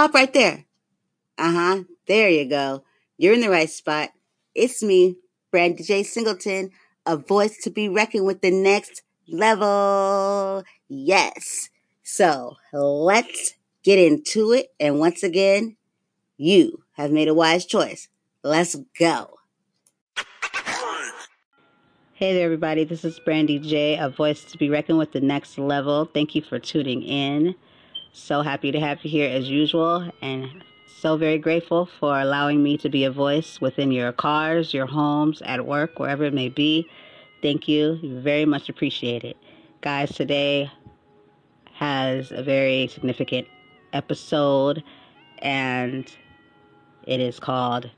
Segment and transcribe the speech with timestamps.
[0.00, 0.64] Stop right there.
[1.36, 1.82] Uh huh.
[2.08, 2.84] There you go.
[3.18, 4.08] You're in the right spot.
[4.54, 5.16] It's me,
[5.50, 6.04] Brandy J.
[6.04, 6.70] Singleton,
[7.04, 10.64] a voice to be reckoned with the next level.
[10.88, 11.68] Yes.
[12.02, 13.52] So let's
[13.82, 14.68] get into it.
[14.80, 15.76] And once again,
[16.38, 18.08] you have made a wise choice.
[18.42, 19.36] Let's go.
[22.14, 22.84] Hey there, everybody.
[22.84, 26.06] This is Brandy J, a voice to be reckoned with the next level.
[26.06, 27.54] Thank you for tuning in.
[28.12, 30.64] So happy to have you here as usual, and
[30.98, 35.42] so very grateful for allowing me to be a voice within your cars, your homes,
[35.42, 36.88] at work, wherever it may be.
[37.40, 38.00] Thank you.
[38.02, 39.36] Very much appreciated.
[39.80, 40.70] Guys, today
[41.72, 43.46] has a very significant
[43.92, 44.82] episode,
[45.38, 46.10] and
[47.06, 47.88] it is called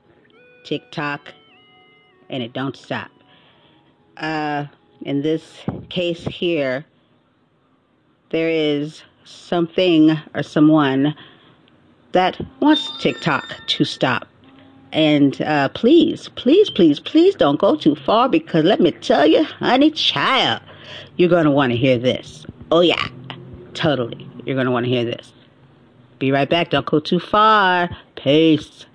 [0.63, 1.33] TikTok,
[2.29, 3.09] and it don't stop.
[4.17, 4.67] Uh,
[5.01, 5.57] in this
[5.89, 6.85] case here,
[8.29, 11.15] there is something or someone
[12.11, 14.27] that wants TikTok to stop.
[14.91, 19.43] And uh, please, please, please, please don't go too far because let me tell you,
[19.43, 20.61] honey child,
[21.17, 22.45] you're going to want to hear this.
[22.71, 23.07] Oh, yeah,
[23.73, 24.27] totally.
[24.45, 25.33] You're going to want to hear this.
[26.19, 26.69] Be right back.
[26.69, 27.89] Don't go too far.
[28.15, 28.85] Peace.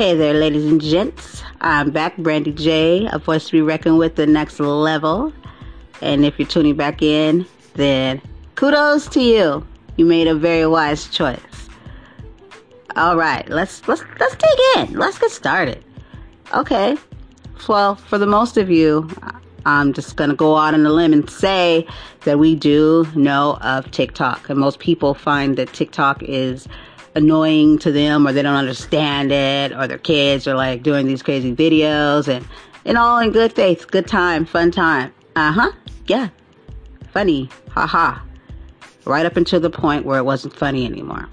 [0.00, 1.42] Hey there, ladies and gents.
[1.60, 5.30] I'm back, Brandy J, a voice to be reckoned with the next level.
[6.00, 8.22] And if you're tuning back in, then
[8.54, 9.66] kudos to you.
[9.98, 11.68] You made a very wise choice.
[12.96, 14.98] All right, let's let's let's dig in.
[14.98, 15.84] Let's get started.
[16.54, 16.96] Okay.
[17.68, 19.06] Well, for the most of you,
[19.66, 21.86] I'm just gonna go out on a limb and say
[22.24, 26.66] that we do know of TikTok, and most people find that TikTok is
[27.14, 31.22] annoying to them or they don't understand it or their kids are like doing these
[31.22, 32.46] crazy videos and
[32.84, 35.12] and all in good faith, good time, fun time.
[35.36, 35.70] Uh-huh.
[36.06, 36.28] Yeah.
[37.12, 37.50] Funny.
[37.70, 38.24] Ha ha.
[39.04, 41.28] Right up until the point where it wasn't funny anymore.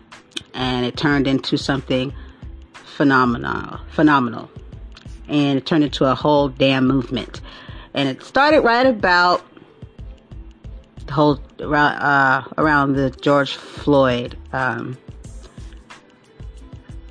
[0.54, 2.14] And it turned into something
[2.74, 3.80] phenomenal.
[3.92, 4.50] Phenomenal.
[5.28, 7.42] And it turned into a whole damn movement.
[7.94, 9.46] And it started right about
[11.06, 14.98] the whole around uh, around the George Floyd um,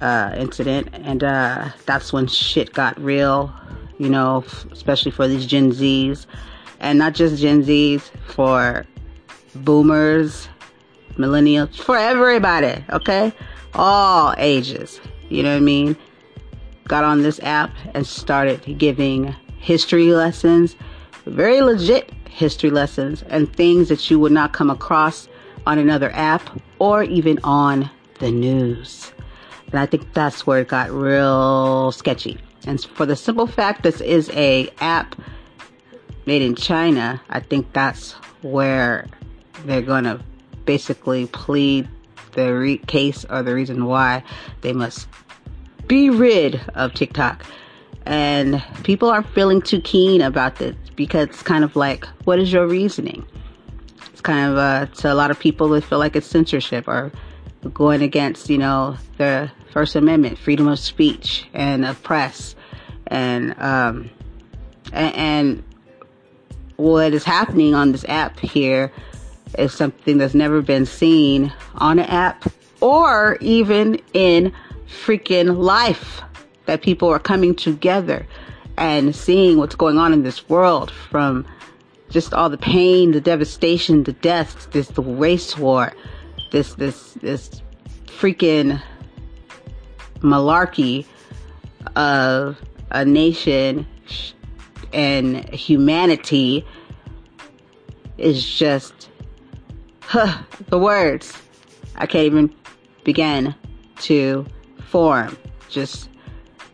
[0.01, 3.53] uh, incident, and uh, that's when shit got real,
[3.99, 6.27] you know, f- especially for these Gen Zs,
[6.81, 8.87] and not just Gen Zs, for
[9.55, 10.49] boomers,
[11.17, 13.33] millennials, for everybody, okay?
[13.75, 15.97] All ages, you know what I mean?
[16.89, 20.77] Got on this app and started giving history lessons,
[21.25, 25.29] very legit history lessons, and things that you would not come across
[25.67, 26.43] on another app
[26.79, 27.91] or even on
[28.21, 29.13] the news.
[29.71, 32.39] And I think that's where it got real sketchy.
[32.67, 35.17] And for the simple fact this is a app
[36.27, 38.13] made in China, I think that's
[38.43, 39.07] where
[39.65, 40.21] they're to
[40.65, 41.89] basically plead
[42.33, 44.23] the re- case or the reason why
[44.61, 45.09] they must
[45.87, 47.45] be rid of TikTok.
[48.05, 52.53] And people aren't feeling too keen about this because it's kind of like, what is
[52.53, 53.27] your reasoning?
[54.13, 57.11] It's kind of, uh, to a lot of people, they feel like it's censorship or
[57.75, 62.55] going against, you know, the First Amendment, freedom of speech and of press,
[63.07, 64.11] and um,
[64.93, 65.65] and, and
[66.77, 68.93] what is happening on this app here
[69.59, 72.51] is something that's never been seen on an app
[72.81, 74.53] or even in
[74.87, 76.21] freaking life
[76.67, 78.27] that people are coming together
[78.77, 81.47] and seeing what's going on in this world from
[82.11, 85.93] just all the pain, the devastation, the deaths, this the race war,
[86.51, 87.63] this this this
[88.07, 88.83] freaking
[90.21, 91.05] malarkey
[91.95, 92.61] of
[92.91, 93.87] a nation
[94.93, 96.65] and humanity
[98.19, 99.11] is just
[100.01, 100.39] huh,
[100.69, 101.37] the words.
[101.97, 102.55] I can't even
[103.05, 103.55] begin
[104.03, 104.47] to
[104.89, 105.37] form
[105.69, 106.09] just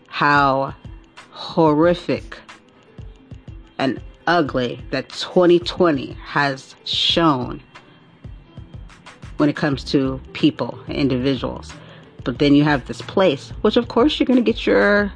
[0.09, 0.75] how
[1.31, 2.39] horrific
[3.79, 7.61] and ugly that 2020 has shown
[9.37, 11.73] when it comes to people, individuals.
[12.25, 15.13] But then you have this place, which of course you're going to get your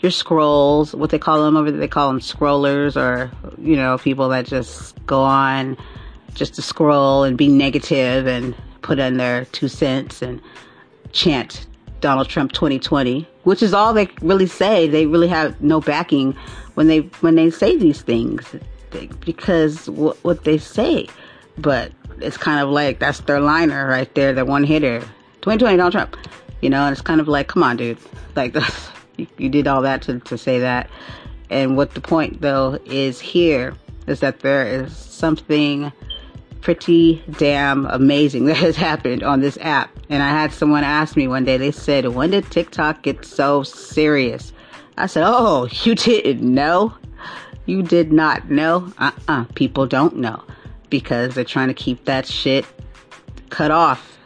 [0.00, 3.98] your scrolls, what they call them over there, they call them scrollers or, you know,
[3.98, 5.76] people that just go on
[6.34, 10.40] just to scroll and be negative and put in their two cents and
[11.12, 11.66] chant
[12.00, 14.88] Donald Trump 2020, which is all they really say.
[14.88, 16.32] They really have no backing
[16.74, 18.56] when they when they say these things
[19.20, 21.08] because what, what they say.
[21.58, 25.00] But it's kind of like that's their liner right there, the one hitter.
[25.42, 26.16] 2020 Donald Trump.
[26.60, 27.98] You know, and it's kind of like, come on, dude.
[28.36, 28.54] Like,
[29.16, 30.90] you, you did all that to, to say that.
[31.48, 33.74] And what the point, though, is here
[34.06, 35.92] is that there is something
[36.60, 39.90] pretty damn amazing that has happened on this app.
[40.08, 43.62] And I had someone ask me one day, they said, when did TikTok get so
[43.62, 44.52] serious?
[44.96, 46.94] I said, oh, you didn't know?
[47.66, 48.92] You did not know?
[48.98, 49.44] Uh-uh.
[49.54, 50.42] People don't know
[50.90, 52.66] because they're trying to keep that shit
[53.48, 54.18] cut off.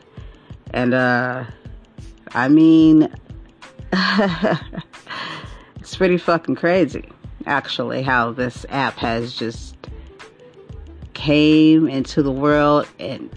[0.73, 1.45] And, uh,
[2.33, 3.15] I mean,
[5.81, 7.09] it's pretty fucking crazy,
[7.47, 9.77] actually, how this app has just
[11.13, 13.31] came into the world and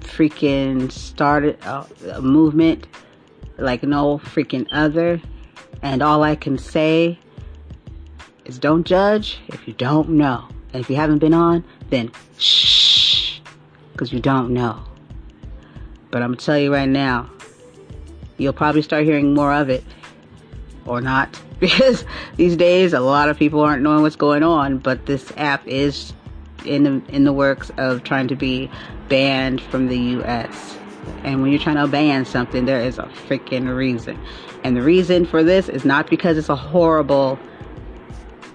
[0.00, 2.86] freaking started a, a movement
[3.56, 5.20] like no freaking other.
[5.82, 7.18] And all I can say
[8.44, 10.48] is don't judge if you don't know.
[10.72, 12.69] And if you haven't been on, then shh,
[14.00, 14.82] because you don't know.
[16.10, 17.28] But I'm gonna tell you right now,
[18.38, 19.84] you'll probably start hearing more of it
[20.86, 22.06] or not because
[22.36, 26.14] these days a lot of people aren't knowing what's going on but this app is
[26.64, 28.70] in the in the works of trying to be
[29.10, 30.78] banned from the US.
[31.22, 34.18] And when you're trying to ban something, there is a freaking reason.
[34.64, 37.38] And the reason for this is not because it's a horrible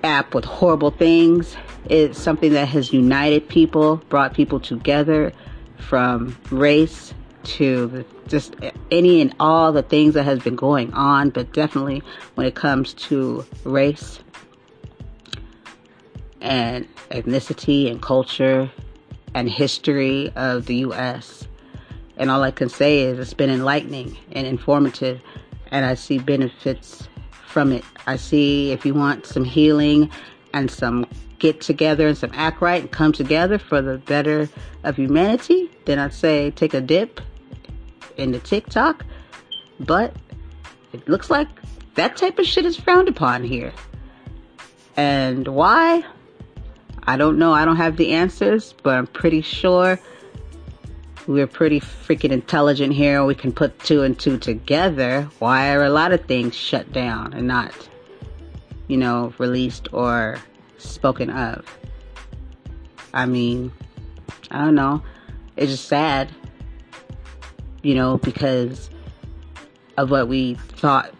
[0.05, 1.57] app with horrible things.
[1.89, 5.33] It's something that has united people, brought people together
[5.77, 7.13] from race
[7.43, 8.55] to just
[8.89, 12.01] any and all the things that has been going on, but definitely
[12.35, 14.19] when it comes to race
[16.41, 18.71] and ethnicity and culture
[19.33, 21.47] and history of the U.S.
[22.17, 25.21] And all I can say is it's been enlightening and informative,
[25.71, 27.07] and I see benefits
[27.55, 27.85] from it.
[28.05, 30.11] I see if you want some healing
[30.53, 31.07] and some
[31.39, 34.49] get together and some act right and come together for the better
[34.83, 37.21] of humanity, then I'd say take a dip
[38.17, 39.05] in the TikTok.
[39.79, 40.13] But
[40.91, 41.47] it looks like
[41.93, 43.71] that type of shit is frowned upon here.
[44.97, 46.03] And why?
[47.03, 47.53] I don't know.
[47.53, 49.97] I don't have the answers, but I'm pretty sure
[51.27, 53.23] we're pretty freaking intelligent here.
[53.25, 55.27] We can put two and two together.
[55.39, 57.73] Why are a lot of things shut down and not,
[58.87, 60.37] you know, released or
[60.77, 61.65] spoken of?
[63.13, 63.71] I mean,
[64.51, 65.01] I don't know.
[65.57, 66.29] It's just sad,
[67.81, 68.89] you know, because
[69.97, 71.13] of what we thought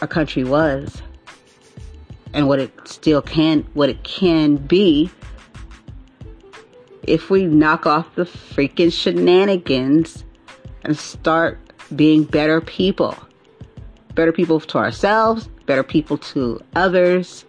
[0.00, 1.00] our country was
[2.34, 5.10] and what it still can, what it can be
[7.02, 10.24] if we knock off the freaking shenanigans
[10.82, 11.58] and start
[11.94, 13.16] being better people.
[14.14, 17.44] Better people to ourselves, better people to others,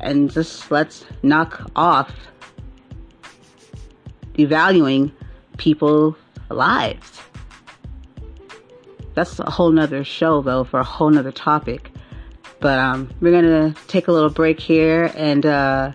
[0.00, 2.12] and just let's knock off
[4.34, 5.12] devaluing
[5.56, 6.16] people's
[6.50, 7.20] lives.
[9.14, 11.90] That's a whole nother show though for a whole nother topic.
[12.60, 15.92] But um, we're gonna take a little break here and uh,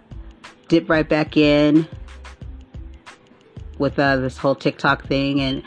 [0.70, 1.88] dip right back in
[3.78, 5.64] with uh, this whole TikTok thing and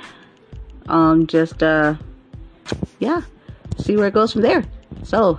[0.88, 1.94] um, just uh,
[2.98, 3.22] yeah,
[3.78, 4.64] see where it goes from there.
[5.02, 5.38] So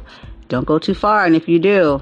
[0.50, 2.01] don't go too far, and if you do,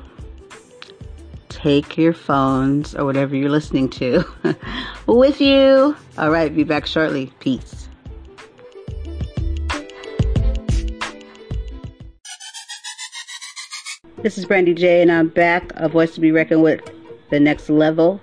[1.49, 4.23] take your phones or whatever you're listening to
[5.05, 5.95] with you.
[6.17, 7.31] All right, be back shortly.
[7.39, 7.87] Peace.
[14.17, 15.71] This is Brandy J, and I'm back.
[15.75, 17.00] A voice to be reckoned with.
[17.31, 18.21] The next level.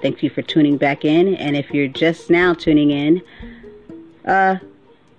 [0.00, 1.34] Thank you for tuning back in.
[1.34, 3.22] And if you're just now tuning in,
[4.24, 4.56] uh,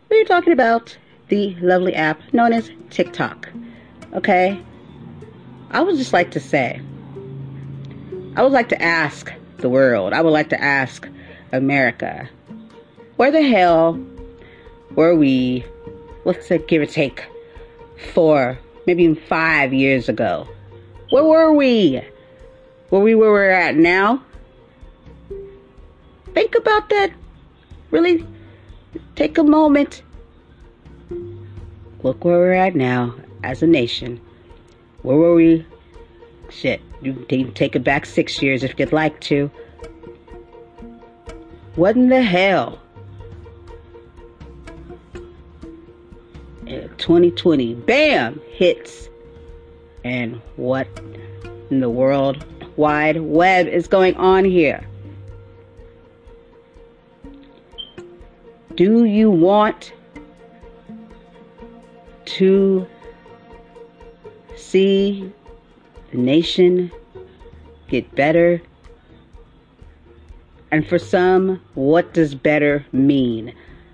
[0.09, 3.49] we're talking about the lovely app known as TikTok.
[4.13, 4.59] Okay?
[5.71, 6.79] I would just like to say,
[8.35, 11.07] I would like to ask the world, I would like to ask
[11.51, 12.29] America,
[13.17, 13.99] where the hell
[14.91, 15.65] were we,
[16.23, 17.25] let's say, give or take,
[18.13, 20.47] four, maybe even five years ago.
[21.09, 22.01] Where were we?
[22.95, 24.23] Were we where we're at now?
[26.33, 27.11] Think about that.
[27.91, 28.25] Really
[29.17, 30.01] take a moment.
[32.03, 34.21] Look where we're at now as a nation.
[35.01, 35.65] Where were we?
[36.49, 39.51] Shit, you can take it back six years if you'd like to.
[41.75, 42.79] What in the hell?
[46.61, 49.09] Uh, 2020, bam, hits.
[50.05, 50.87] And what
[51.69, 52.45] in the world
[52.77, 54.85] wide web is going on here?
[58.75, 59.93] Do you want
[62.25, 62.85] to
[64.57, 65.31] see
[66.11, 66.91] the nation
[67.87, 68.61] get better?
[70.71, 73.53] And for some, what does better mean?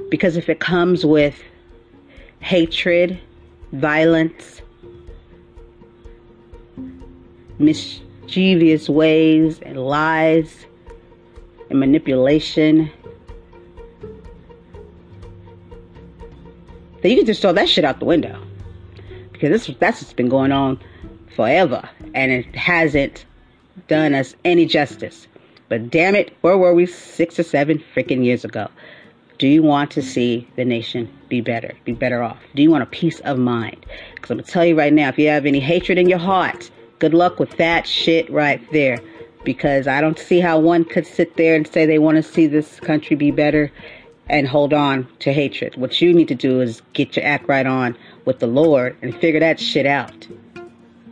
[0.10, 1.40] Because if it comes with
[2.40, 3.20] hatred,
[3.72, 4.62] violence,
[8.32, 10.66] mischievous ways, and lies,
[11.70, 12.90] and manipulation,
[17.02, 18.42] then you can just throw that shit out the window.
[19.34, 20.80] Because this, that's what's been going on
[21.36, 21.90] forever.
[22.14, 23.26] And it hasn't
[23.90, 25.28] done us any justice.
[25.68, 28.70] But damn it, where were we six or seven freaking years ago?
[29.40, 32.38] Do you want to see the nation be better, be better off?
[32.56, 33.86] Do you want a peace of mind?
[34.16, 36.20] Because I'm going to tell you right now, if you have any hatred in your
[36.20, 36.70] heart,
[37.02, 39.00] good luck with that shit right there.
[39.44, 42.46] Because I don't see how one could sit there and say they want to see
[42.46, 43.72] this country be better
[44.30, 45.76] and hold on to hatred.
[45.78, 49.16] What you need to do is get your act right on with the Lord and
[49.20, 50.28] figure that shit out.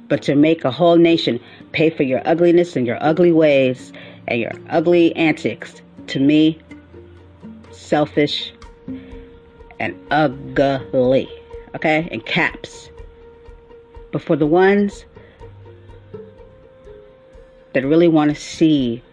[0.07, 1.39] But to make a whole nation
[1.71, 3.91] pay for your ugliness and your ugly ways
[4.27, 6.59] and your ugly antics, to me,
[7.71, 8.53] selfish
[9.79, 11.27] and ugly.
[11.73, 12.07] Okay?
[12.11, 12.91] In caps.
[14.11, 15.05] But for the ones
[17.73, 19.03] that really want to see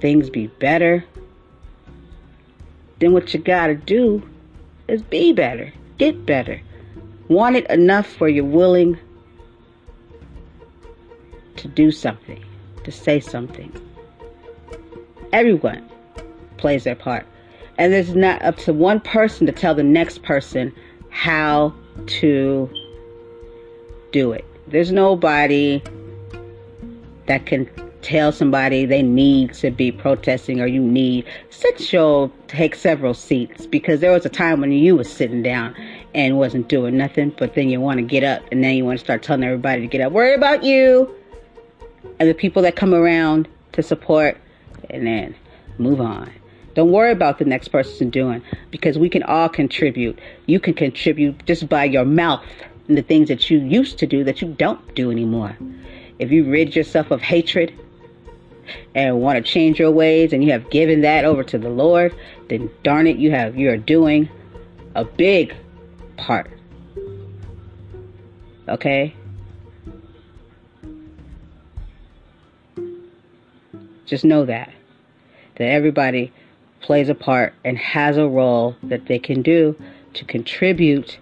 [0.00, 1.04] things be better,
[2.98, 4.22] then what you gotta do
[4.88, 6.60] is be better, get better.
[7.28, 8.98] Want it enough where you're willing
[11.56, 12.44] to do something,
[12.84, 13.72] to say something.
[15.32, 15.88] Everyone
[16.58, 17.26] plays their part.
[17.78, 20.72] And it's not up to one person to tell the next person
[21.10, 21.74] how
[22.06, 22.70] to
[24.12, 24.44] do it.
[24.68, 25.82] There's nobody
[27.26, 27.68] that can
[28.02, 33.64] tell somebody they need to be protesting or you need sit your take several seats
[33.66, 35.74] because there was a time when you was sitting down
[36.14, 38.98] and wasn't doing nothing but then you want to get up and then you want
[38.98, 41.14] to start telling everybody to get up worry about you
[42.18, 44.36] and the people that come around to support
[44.90, 45.34] and then
[45.78, 46.30] move on.
[46.74, 50.18] Don't worry about the next person doing because we can all contribute.
[50.46, 52.44] You can contribute just by your mouth
[52.88, 55.56] and the things that you used to do that you don't do anymore.
[56.18, 57.72] If you rid yourself of hatred
[58.94, 62.14] and want to change your ways and you have given that over to the Lord,
[62.48, 64.28] then darn it, you have you are doing
[64.94, 65.54] a big
[66.16, 66.50] part.
[68.68, 69.14] Okay?
[74.06, 74.72] Just know that.
[75.56, 76.32] That everybody
[76.80, 79.76] plays a part and has a role that they can do
[80.14, 81.18] to contribute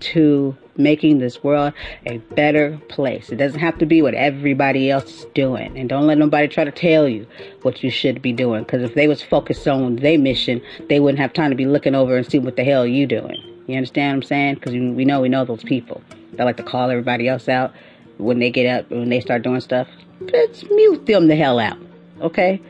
[0.00, 1.72] to making this world
[2.06, 3.30] a better place.
[3.30, 5.76] It doesn't have to be what everybody else is doing.
[5.78, 7.26] And don't let nobody try to tell you
[7.62, 8.64] what you should be doing.
[8.64, 11.94] Because if they was focused on their mission, they wouldn't have time to be looking
[11.94, 13.38] over and see what the hell you doing.
[13.66, 14.54] You understand what I'm saying?
[14.56, 16.02] Because we know we know those people.
[16.32, 17.72] They like to call everybody else out
[18.18, 19.88] when they get up, when they start doing stuff.
[20.20, 21.78] Let's mute them the hell out.
[22.20, 22.60] Okay?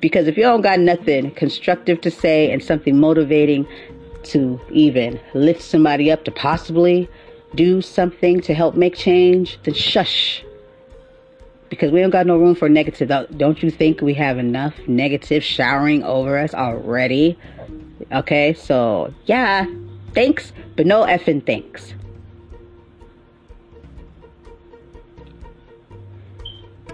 [0.00, 3.66] Because if you don't got nothing constructive to say and something motivating
[4.30, 7.08] to even lift somebody up to possibly
[7.54, 10.44] do something to help make change, then shush.
[11.68, 13.10] Because we don't got no room for negative.
[13.36, 17.38] Don't you think we have enough negative showering over us already?
[18.12, 19.66] Okay, so yeah,
[20.14, 21.94] thanks, but no effing thanks.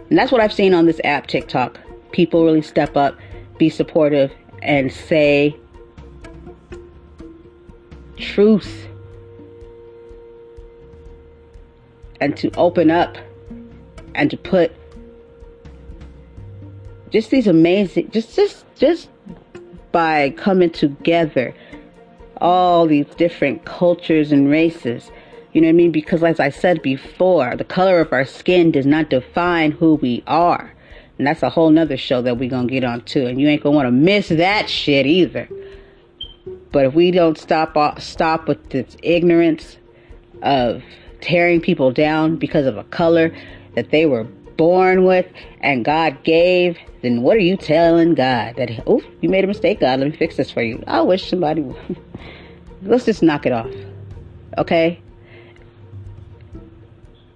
[0.09, 1.79] And that's what I've seen on this app, TikTok
[2.13, 3.19] people really step up,
[3.59, 4.31] be supportive,
[4.63, 5.57] and say
[8.23, 8.89] truth
[12.21, 13.19] and to open up
[14.15, 14.73] and to put
[17.11, 19.09] just these amazing just just just
[19.91, 21.55] by coming together
[22.41, 25.11] all these different cultures and races
[25.53, 28.71] you know what i mean because as i said before the color of our skin
[28.71, 30.73] does not define who we are
[31.19, 33.27] and that's a whole nother show that we're to get on too.
[33.27, 35.49] And you ain't to want to miss that shit either.
[36.73, 39.77] But if we don't stop stop with this ignorance
[40.43, 40.83] of
[41.21, 43.35] tearing people down because of a color
[43.75, 45.27] that they were born with
[45.61, 48.57] and God gave, then what are you telling God?
[48.57, 50.83] That, oh, you made a mistake, God, let me fix this for you.
[50.87, 51.97] I wish somebody would.
[52.83, 53.71] Let's just knock it off.
[54.59, 55.01] Okay?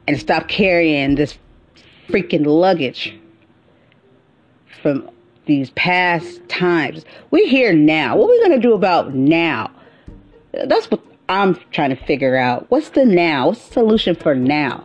[0.09, 1.39] And stop carrying this
[2.09, 3.19] freaking luggage
[4.83, 5.11] from
[5.47, 7.05] these past times.
[7.31, 8.17] We're here now.
[8.17, 9.71] What are we going to do about now?
[10.53, 12.71] That's what I'm trying to figure out.
[12.71, 13.49] What's the now?
[13.49, 14.85] What's the solution for now?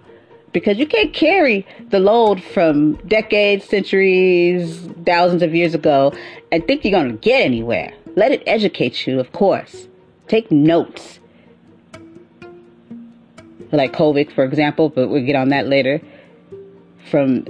[0.53, 6.13] Because you can't carry the load from decades, centuries, thousands of years ago
[6.51, 7.93] and think you're going to get anywhere.
[8.15, 9.87] Let it educate you, of course.
[10.27, 11.19] Take notes.
[13.71, 16.01] Like COVID, for example, but we'll get on that later.
[17.09, 17.45] From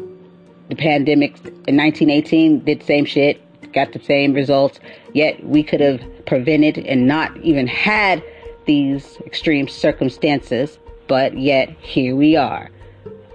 [0.71, 1.37] the pandemic
[1.67, 3.41] in 1918 did same shit.
[3.73, 4.79] got the same results.
[5.13, 8.23] Yet we could have prevented and not even had
[8.65, 10.79] these extreme circumstances.
[11.09, 12.69] But yet here we are.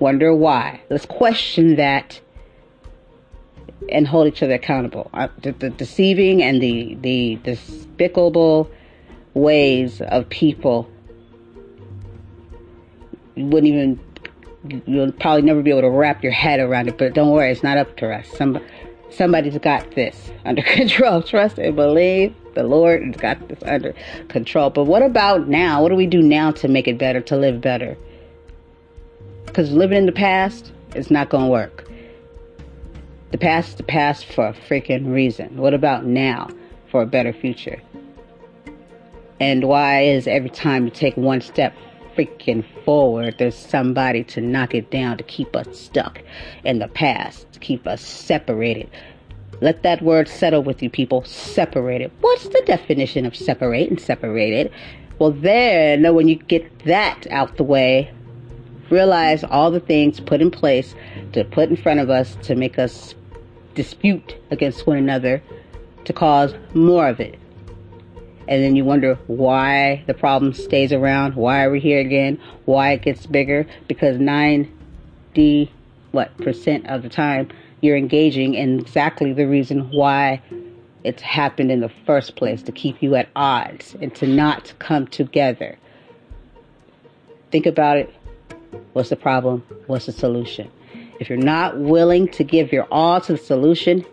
[0.00, 0.80] Wonder why.
[0.88, 2.18] Let's question that
[3.90, 5.10] and hold each other accountable.
[5.12, 8.70] Uh, the, the, deceiving and the, the despicable
[9.34, 10.90] ways of people
[13.36, 14.00] wouldn't even
[14.86, 17.62] you'll probably never be able to wrap your head around it but don't worry it's
[17.62, 18.28] not up to us.
[18.36, 18.58] Some,
[19.10, 21.22] somebody's got this under control.
[21.22, 23.94] Trust and believe the lord has got this under
[24.28, 24.70] control.
[24.70, 25.82] But what about now?
[25.82, 27.96] What do we do now to make it better to live better?
[29.46, 31.88] Because living in the past is not going to work.
[33.32, 35.56] The past is the past for a freaking reason.
[35.56, 36.48] What about now
[36.90, 37.80] for a better future?
[39.40, 41.74] And why is every time you take one step
[42.16, 46.22] freaking forward, there's somebody to knock it down to keep us stuck
[46.64, 48.90] in the past, to keep us separated?
[49.60, 51.24] Let that word settle with you people.
[51.24, 52.10] Separated.
[52.20, 54.72] What's the definition of separate and separated?
[55.18, 58.10] Well, then, when you get that out the way,
[58.90, 60.94] realize all the things put in place
[61.32, 63.14] to put in front of us to make us
[63.74, 65.42] dispute against one another
[66.04, 67.38] to cause more of it.
[68.48, 72.92] And then you wonder why the problem stays around, why are we here again, why
[72.92, 75.68] it gets bigger, because 9D,
[76.12, 77.48] what percent of the time
[77.80, 80.40] you're engaging in exactly the reason why
[81.02, 85.06] it's happened in the first place to keep you at odds and to not come
[85.06, 85.76] together.
[87.50, 88.14] Think about it.
[88.92, 89.64] What's the problem?
[89.86, 90.70] What's the solution?
[91.18, 94.04] If you're not willing to give your all to the solution,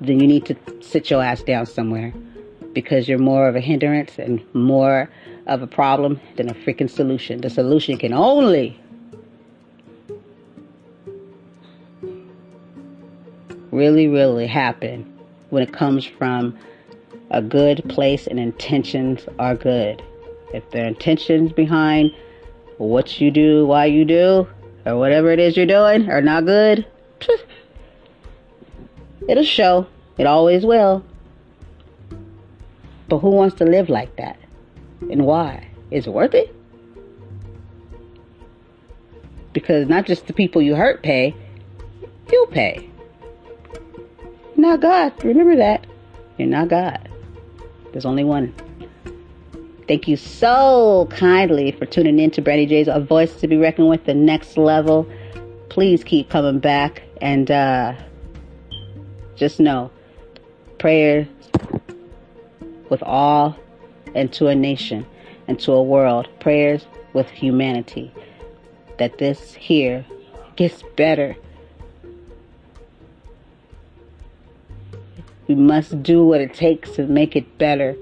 [0.00, 2.12] then you need to sit your ass down somewhere
[2.76, 5.08] because you're more of a hindrance and more
[5.46, 7.40] of a problem than a freaking solution.
[7.40, 8.78] The solution can only
[13.70, 15.10] really, really happen
[15.48, 16.54] when it comes from
[17.30, 20.02] a good place and intentions are good.
[20.52, 22.10] If the intentions behind
[22.76, 24.46] what you do, why you do,
[24.84, 26.86] or whatever it is you're doing are not good,
[29.30, 29.86] it'll show.
[30.18, 31.02] It always will.
[33.08, 34.38] But who wants to live like that?
[35.10, 35.68] And why?
[35.90, 36.54] Is it worth it?
[39.52, 41.34] Because not just the people you hurt pay,
[42.30, 42.90] you pay.
[44.56, 45.12] Not God.
[45.24, 45.86] Remember that.
[46.38, 47.08] You're not God.
[47.92, 48.54] There's only one.
[49.88, 53.88] Thank you so kindly for tuning in to Brandy J's A Voice to Be Reckoned
[53.88, 55.08] with, the next level.
[55.68, 57.94] Please keep coming back and uh,
[59.36, 59.90] just know
[60.78, 61.28] prayer
[62.90, 63.56] with all
[64.14, 65.06] and to a nation
[65.48, 66.28] and to a world.
[66.40, 68.12] Prayers with humanity.
[68.98, 70.04] That this here
[70.56, 71.36] gets better.
[75.48, 77.96] We must do what it takes to make it better.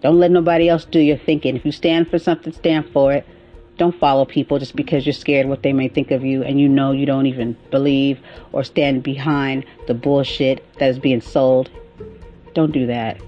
[0.00, 1.56] Don't let nobody else do your thinking.
[1.56, 3.26] If you stand for something, stand for it.
[3.78, 6.68] Don't follow people just because you're scared what they may think of you and you
[6.68, 8.20] know you don't even believe
[8.52, 11.70] or stand behind the bullshit that is being sold.
[12.58, 13.20] Don't do that.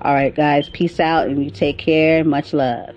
[0.00, 2.22] All right, guys, peace out and you take care.
[2.22, 2.94] Much love.